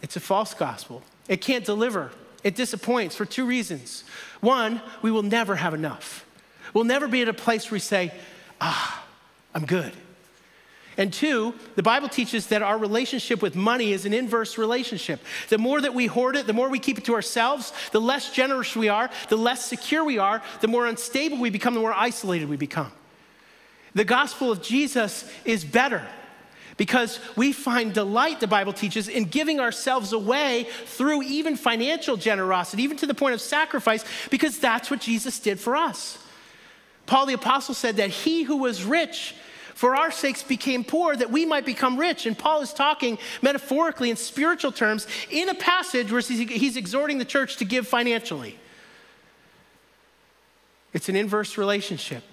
[0.00, 1.02] It's a false gospel.
[1.28, 2.12] It can't deliver.
[2.42, 4.04] It disappoints for two reasons.
[4.40, 6.24] One, we will never have enough.
[6.72, 8.14] We'll never be at a place where we say,
[8.62, 9.04] ah,
[9.54, 9.92] I'm good.
[10.98, 15.20] And two, the Bible teaches that our relationship with money is an inverse relationship.
[15.48, 18.32] The more that we hoard it, the more we keep it to ourselves, the less
[18.32, 21.94] generous we are, the less secure we are, the more unstable we become, the more
[21.94, 22.90] isolated we become.
[23.94, 26.04] The gospel of Jesus is better
[26.76, 32.82] because we find delight, the Bible teaches, in giving ourselves away through even financial generosity,
[32.82, 36.18] even to the point of sacrifice, because that's what Jesus did for us.
[37.06, 39.34] Paul the Apostle said that he who was rich
[39.78, 42.26] for our sakes became poor that we might become rich.
[42.26, 47.24] And Paul is talking metaphorically in spiritual terms in a passage where he's exhorting the
[47.24, 48.58] church to give financially.
[50.92, 52.24] It's an inverse relationship.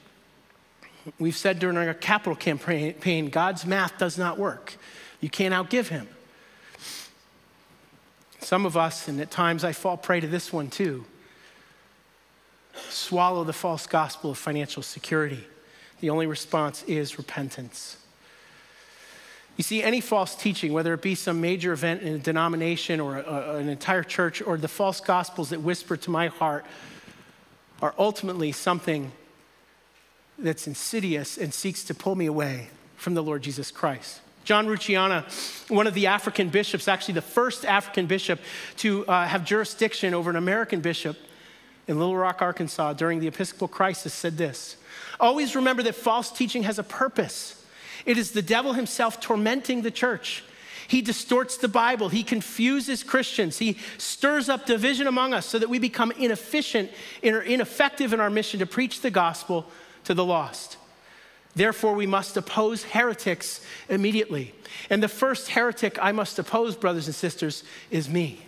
[1.20, 4.74] We've said during our capital campaign, God's math does not work.
[5.22, 6.08] You can't outgive him.
[8.40, 11.06] Some of us, and at times I fall prey to this one too,
[12.90, 15.46] swallow the false gospel of financial security.
[16.02, 17.98] The only response is repentance.
[19.58, 23.18] You see, any false teaching, whether it be some major event in a denomination or
[23.18, 26.66] a, an entire church, or the false gospels that whisper to my heart,
[27.82, 29.12] are ultimately something
[30.38, 34.20] that's insidious and seeks to pull me away from the Lord Jesus Christ.
[34.44, 38.40] John Rucyahana, one of the African bishops, actually the first African bishop
[38.78, 41.18] to uh, have jurisdiction over an American bishop
[41.88, 44.78] in Little Rock, Arkansas during the Episcopal crisis, said this
[45.20, 47.64] Always remember that false teaching has a purpose.
[48.06, 50.44] It is the devil himself tormenting the church.
[50.88, 52.10] He distorts the Bible.
[52.10, 53.58] He confuses Christians.
[53.58, 56.92] He stirs up division among us so that we become inefficient
[57.24, 59.66] or ineffective in our mission to preach the gospel
[60.04, 60.78] to the lost.
[61.56, 64.54] Therefore, we must oppose heretics immediately.
[64.90, 68.46] And the first heretic I must oppose, brothers and sisters, is me.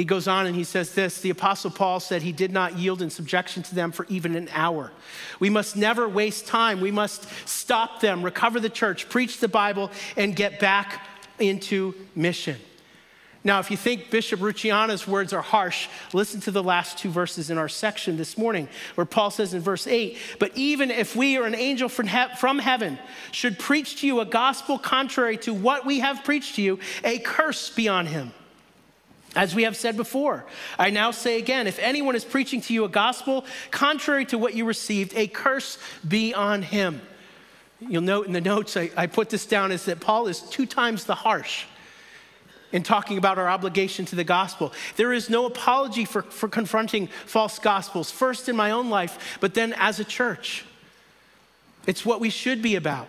[0.00, 3.02] He goes on and he says this The Apostle Paul said he did not yield
[3.02, 4.92] in subjection to them for even an hour.
[5.40, 6.80] We must never waste time.
[6.80, 11.06] We must stop them, recover the church, preach the Bible, and get back
[11.38, 12.56] into mission.
[13.44, 17.50] Now, if you think Bishop Rucyahana's words are harsh, listen to the last two verses
[17.50, 21.36] in our section this morning, where Paul says in verse 8, But even if we
[21.36, 22.98] or an angel from, he- from heaven
[23.32, 27.18] should preach to you a gospel contrary to what we have preached to you, a
[27.18, 28.32] curse be on him.
[29.36, 30.44] As we have said before,
[30.78, 34.54] I now say again if anyone is preaching to you a gospel contrary to what
[34.54, 37.00] you received, a curse be on him.
[37.80, 40.66] You'll note in the notes, I, I put this down, is that Paul is two
[40.66, 41.64] times the harsh
[42.72, 44.72] in talking about our obligation to the gospel.
[44.96, 49.54] There is no apology for, for confronting false gospels, first in my own life, but
[49.54, 50.64] then as a church.
[51.86, 53.08] It's what we should be about.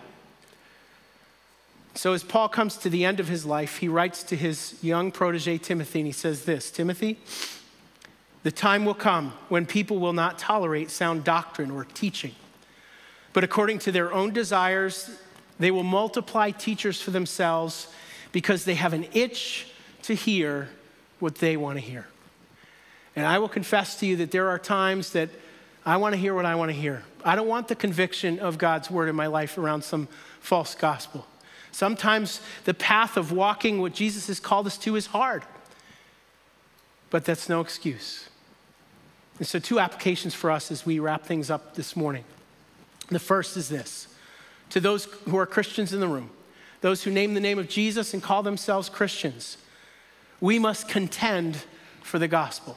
[1.94, 5.12] So, as Paul comes to the end of his life, he writes to his young
[5.12, 7.18] protege Timothy, and he says this Timothy,
[8.42, 12.34] the time will come when people will not tolerate sound doctrine or teaching,
[13.32, 15.10] but according to their own desires,
[15.58, 17.88] they will multiply teachers for themselves
[18.32, 19.68] because they have an itch
[20.02, 20.70] to hear
[21.20, 22.06] what they want to hear.
[23.14, 25.28] And I will confess to you that there are times that
[25.84, 27.04] I want to hear what I want to hear.
[27.24, 30.08] I don't want the conviction of God's word in my life around some
[30.40, 31.26] false gospel.
[31.72, 35.42] Sometimes the path of walking what Jesus has called us to is hard,
[37.10, 38.28] but that's no excuse.
[39.38, 42.24] And so, two applications for us as we wrap things up this morning.
[43.08, 44.06] The first is this
[44.70, 46.30] to those who are Christians in the room,
[46.82, 49.56] those who name the name of Jesus and call themselves Christians,
[50.40, 51.64] we must contend
[52.02, 52.76] for the gospel.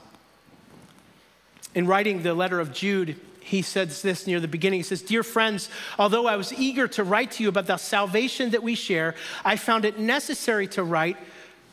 [1.74, 4.80] In writing the letter of Jude, he says this near the beginning.
[4.80, 5.70] He says, Dear friends,
[6.00, 9.14] although I was eager to write to you about the salvation that we share,
[9.46, 11.16] I found it necessary to write,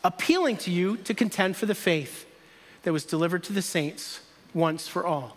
[0.03, 2.27] appealing to you to contend for the faith
[2.83, 4.19] that was delivered to the saints
[4.53, 5.35] once for all.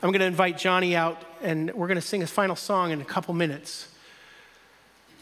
[0.00, 3.00] I'm going to invite Johnny out, and we're going to sing his final song in
[3.00, 3.88] a couple minutes.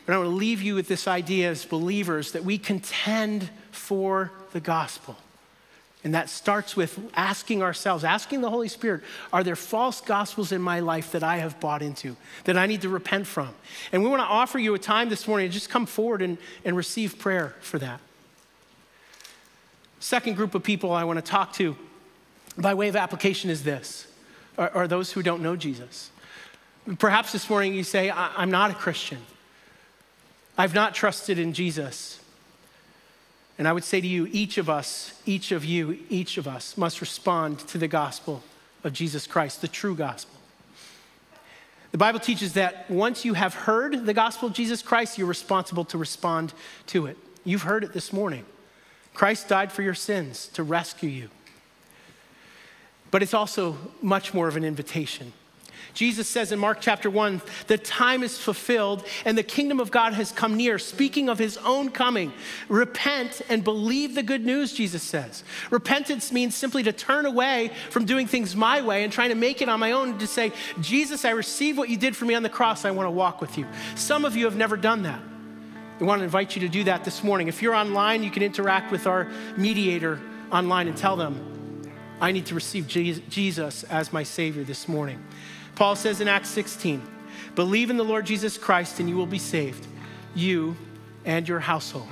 [0.04, 4.32] But I want to leave you with this idea as believers that we contend for
[4.52, 5.16] the gospel.
[6.02, 10.62] And that starts with asking ourselves, asking the Holy Spirit, are there false gospels in
[10.62, 13.50] my life that I have bought into, that I need to repent from?
[13.92, 16.38] And we want to offer you a time this morning to just come forward and,
[16.64, 18.00] and receive prayer for that.
[19.98, 21.76] Second group of people I want to talk to
[22.56, 24.06] by way of application is this
[24.56, 26.10] are, are those who don't know Jesus.
[26.98, 29.18] Perhaps this morning you say, I'm not a Christian.
[30.56, 32.19] I've not trusted in Jesus.
[33.60, 36.78] And I would say to you, each of us, each of you, each of us
[36.78, 38.42] must respond to the gospel
[38.84, 40.40] of Jesus Christ, the true gospel.
[41.92, 45.84] The Bible teaches that once you have heard the gospel of Jesus Christ, you're responsible
[45.84, 46.54] to respond
[46.86, 47.18] to it.
[47.44, 48.46] You've heard it this morning.
[49.12, 51.28] Christ died for your sins to rescue you.
[53.10, 55.34] But it's also much more of an invitation.
[55.94, 60.14] Jesus says in Mark chapter 1, the time is fulfilled and the kingdom of God
[60.14, 62.32] has come near, speaking of his own coming.
[62.68, 65.44] Repent and believe the good news, Jesus says.
[65.70, 69.62] Repentance means simply to turn away from doing things my way and trying to make
[69.62, 72.42] it on my own to say, Jesus, I receive what you did for me on
[72.42, 72.84] the cross.
[72.84, 73.66] I want to walk with you.
[73.94, 75.20] Some of you have never done that.
[75.98, 77.48] We want to invite you to do that this morning.
[77.48, 80.18] If you're online, you can interact with our mediator
[80.50, 81.46] online and tell them,
[82.22, 85.22] I need to receive Jesus as my Savior this morning.
[85.80, 87.00] Paul says in Acts 16,
[87.54, 89.86] believe in the Lord Jesus Christ and you will be saved,
[90.34, 90.76] you
[91.24, 92.10] and your household.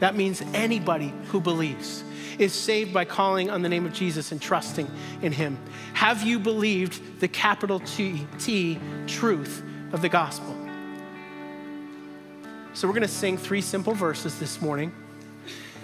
[0.00, 2.04] That means anybody who believes
[2.38, 4.86] is saved by calling on the name of Jesus and trusting
[5.22, 5.58] in him.
[5.94, 9.62] Have you believed the capital T, T truth
[9.92, 10.54] of the gospel?
[12.74, 14.92] So we're going to sing three simple verses this morning.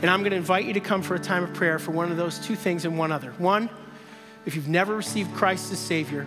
[0.03, 2.11] And I'm going to invite you to come for a time of prayer for one
[2.11, 3.31] of those two things and one other.
[3.39, 3.71] One,
[4.45, 6.27] if you've never received Christ as Savior,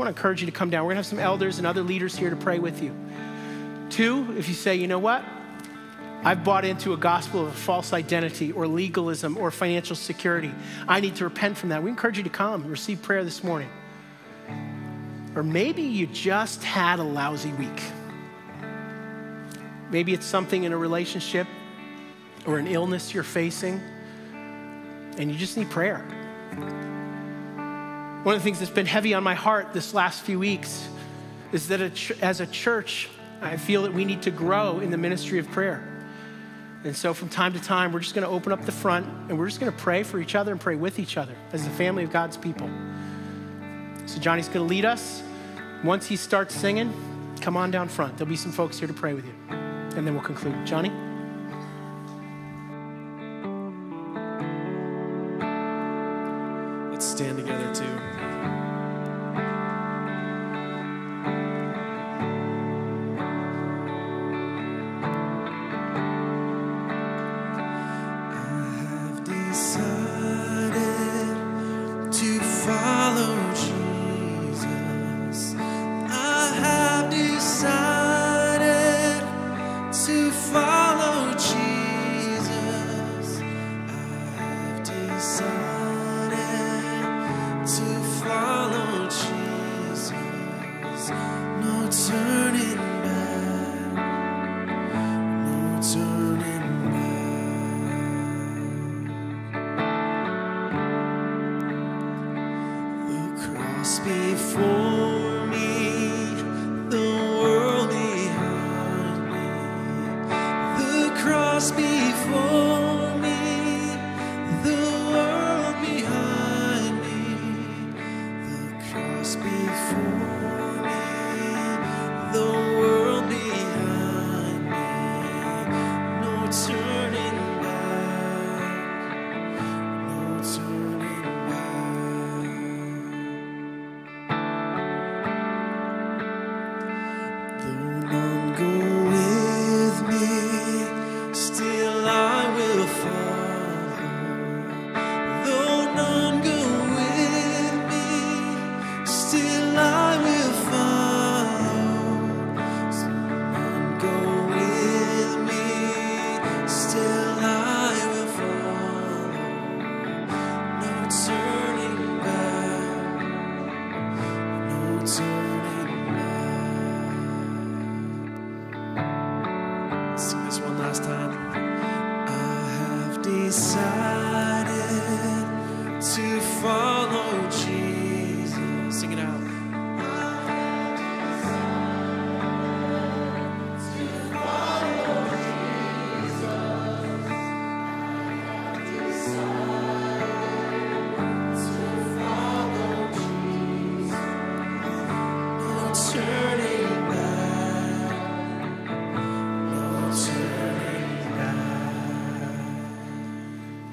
[0.00, 0.84] want to encourage you to come down.
[0.84, 2.96] We're going to have some elders and other leaders here to pray with you.
[3.90, 5.22] Two, if you say, you know what?
[6.22, 10.52] I've bought into a gospel of false identity or legalism or financial security.
[10.88, 11.82] I need to repent from that.
[11.82, 13.68] We encourage you to come and receive prayer this morning.
[15.34, 17.82] Or maybe you just had a lousy week.
[19.90, 21.46] Maybe it's something in a relationship
[22.46, 23.80] or an illness you're facing,
[25.18, 26.04] and you just need prayer.
[28.22, 30.86] One of the things that's been heavy on my heart this last few weeks
[31.52, 31.80] is that
[32.20, 33.08] as a church,
[33.40, 35.86] I feel that we need to grow in the ministry of prayer.
[36.84, 39.38] And so from time to time, we're just going to open up the front and
[39.38, 41.70] we're just going to pray for each other and pray with each other as the
[41.70, 42.68] family of God's people.
[44.04, 45.22] So Johnny's going to lead us.
[45.82, 46.92] Once he starts singing,
[47.40, 48.18] come on down front.
[48.18, 49.34] There'll be some folks here to pray with you.
[49.48, 50.66] And then we'll conclude.
[50.66, 51.09] Johnny?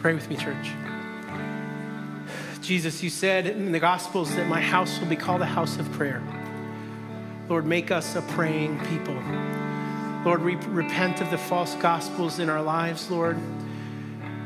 [0.07, 0.71] Pray with me, church.
[2.61, 5.91] Jesus, you said in the Gospels that my house will be called a house of
[5.91, 6.23] prayer.
[7.49, 9.21] Lord, make us a praying people.
[10.23, 13.35] Lord, we repent of the false gospels in our lives, Lord.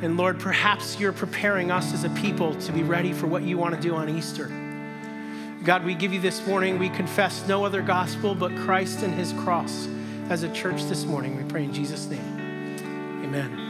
[0.02, 3.60] And Lord, perhaps you're preparing us as a people to be ready for what you
[3.60, 4.48] want to do on Easter.
[5.64, 9.32] God, we give you this morning, we confess no other gospel but Christ and his
[9.34, 9.88] cross
[10.28, 11.38] as a church this morning.
[11.38, 13.22] We pray in Jesus' name.
[13.24, 13.61] Amen.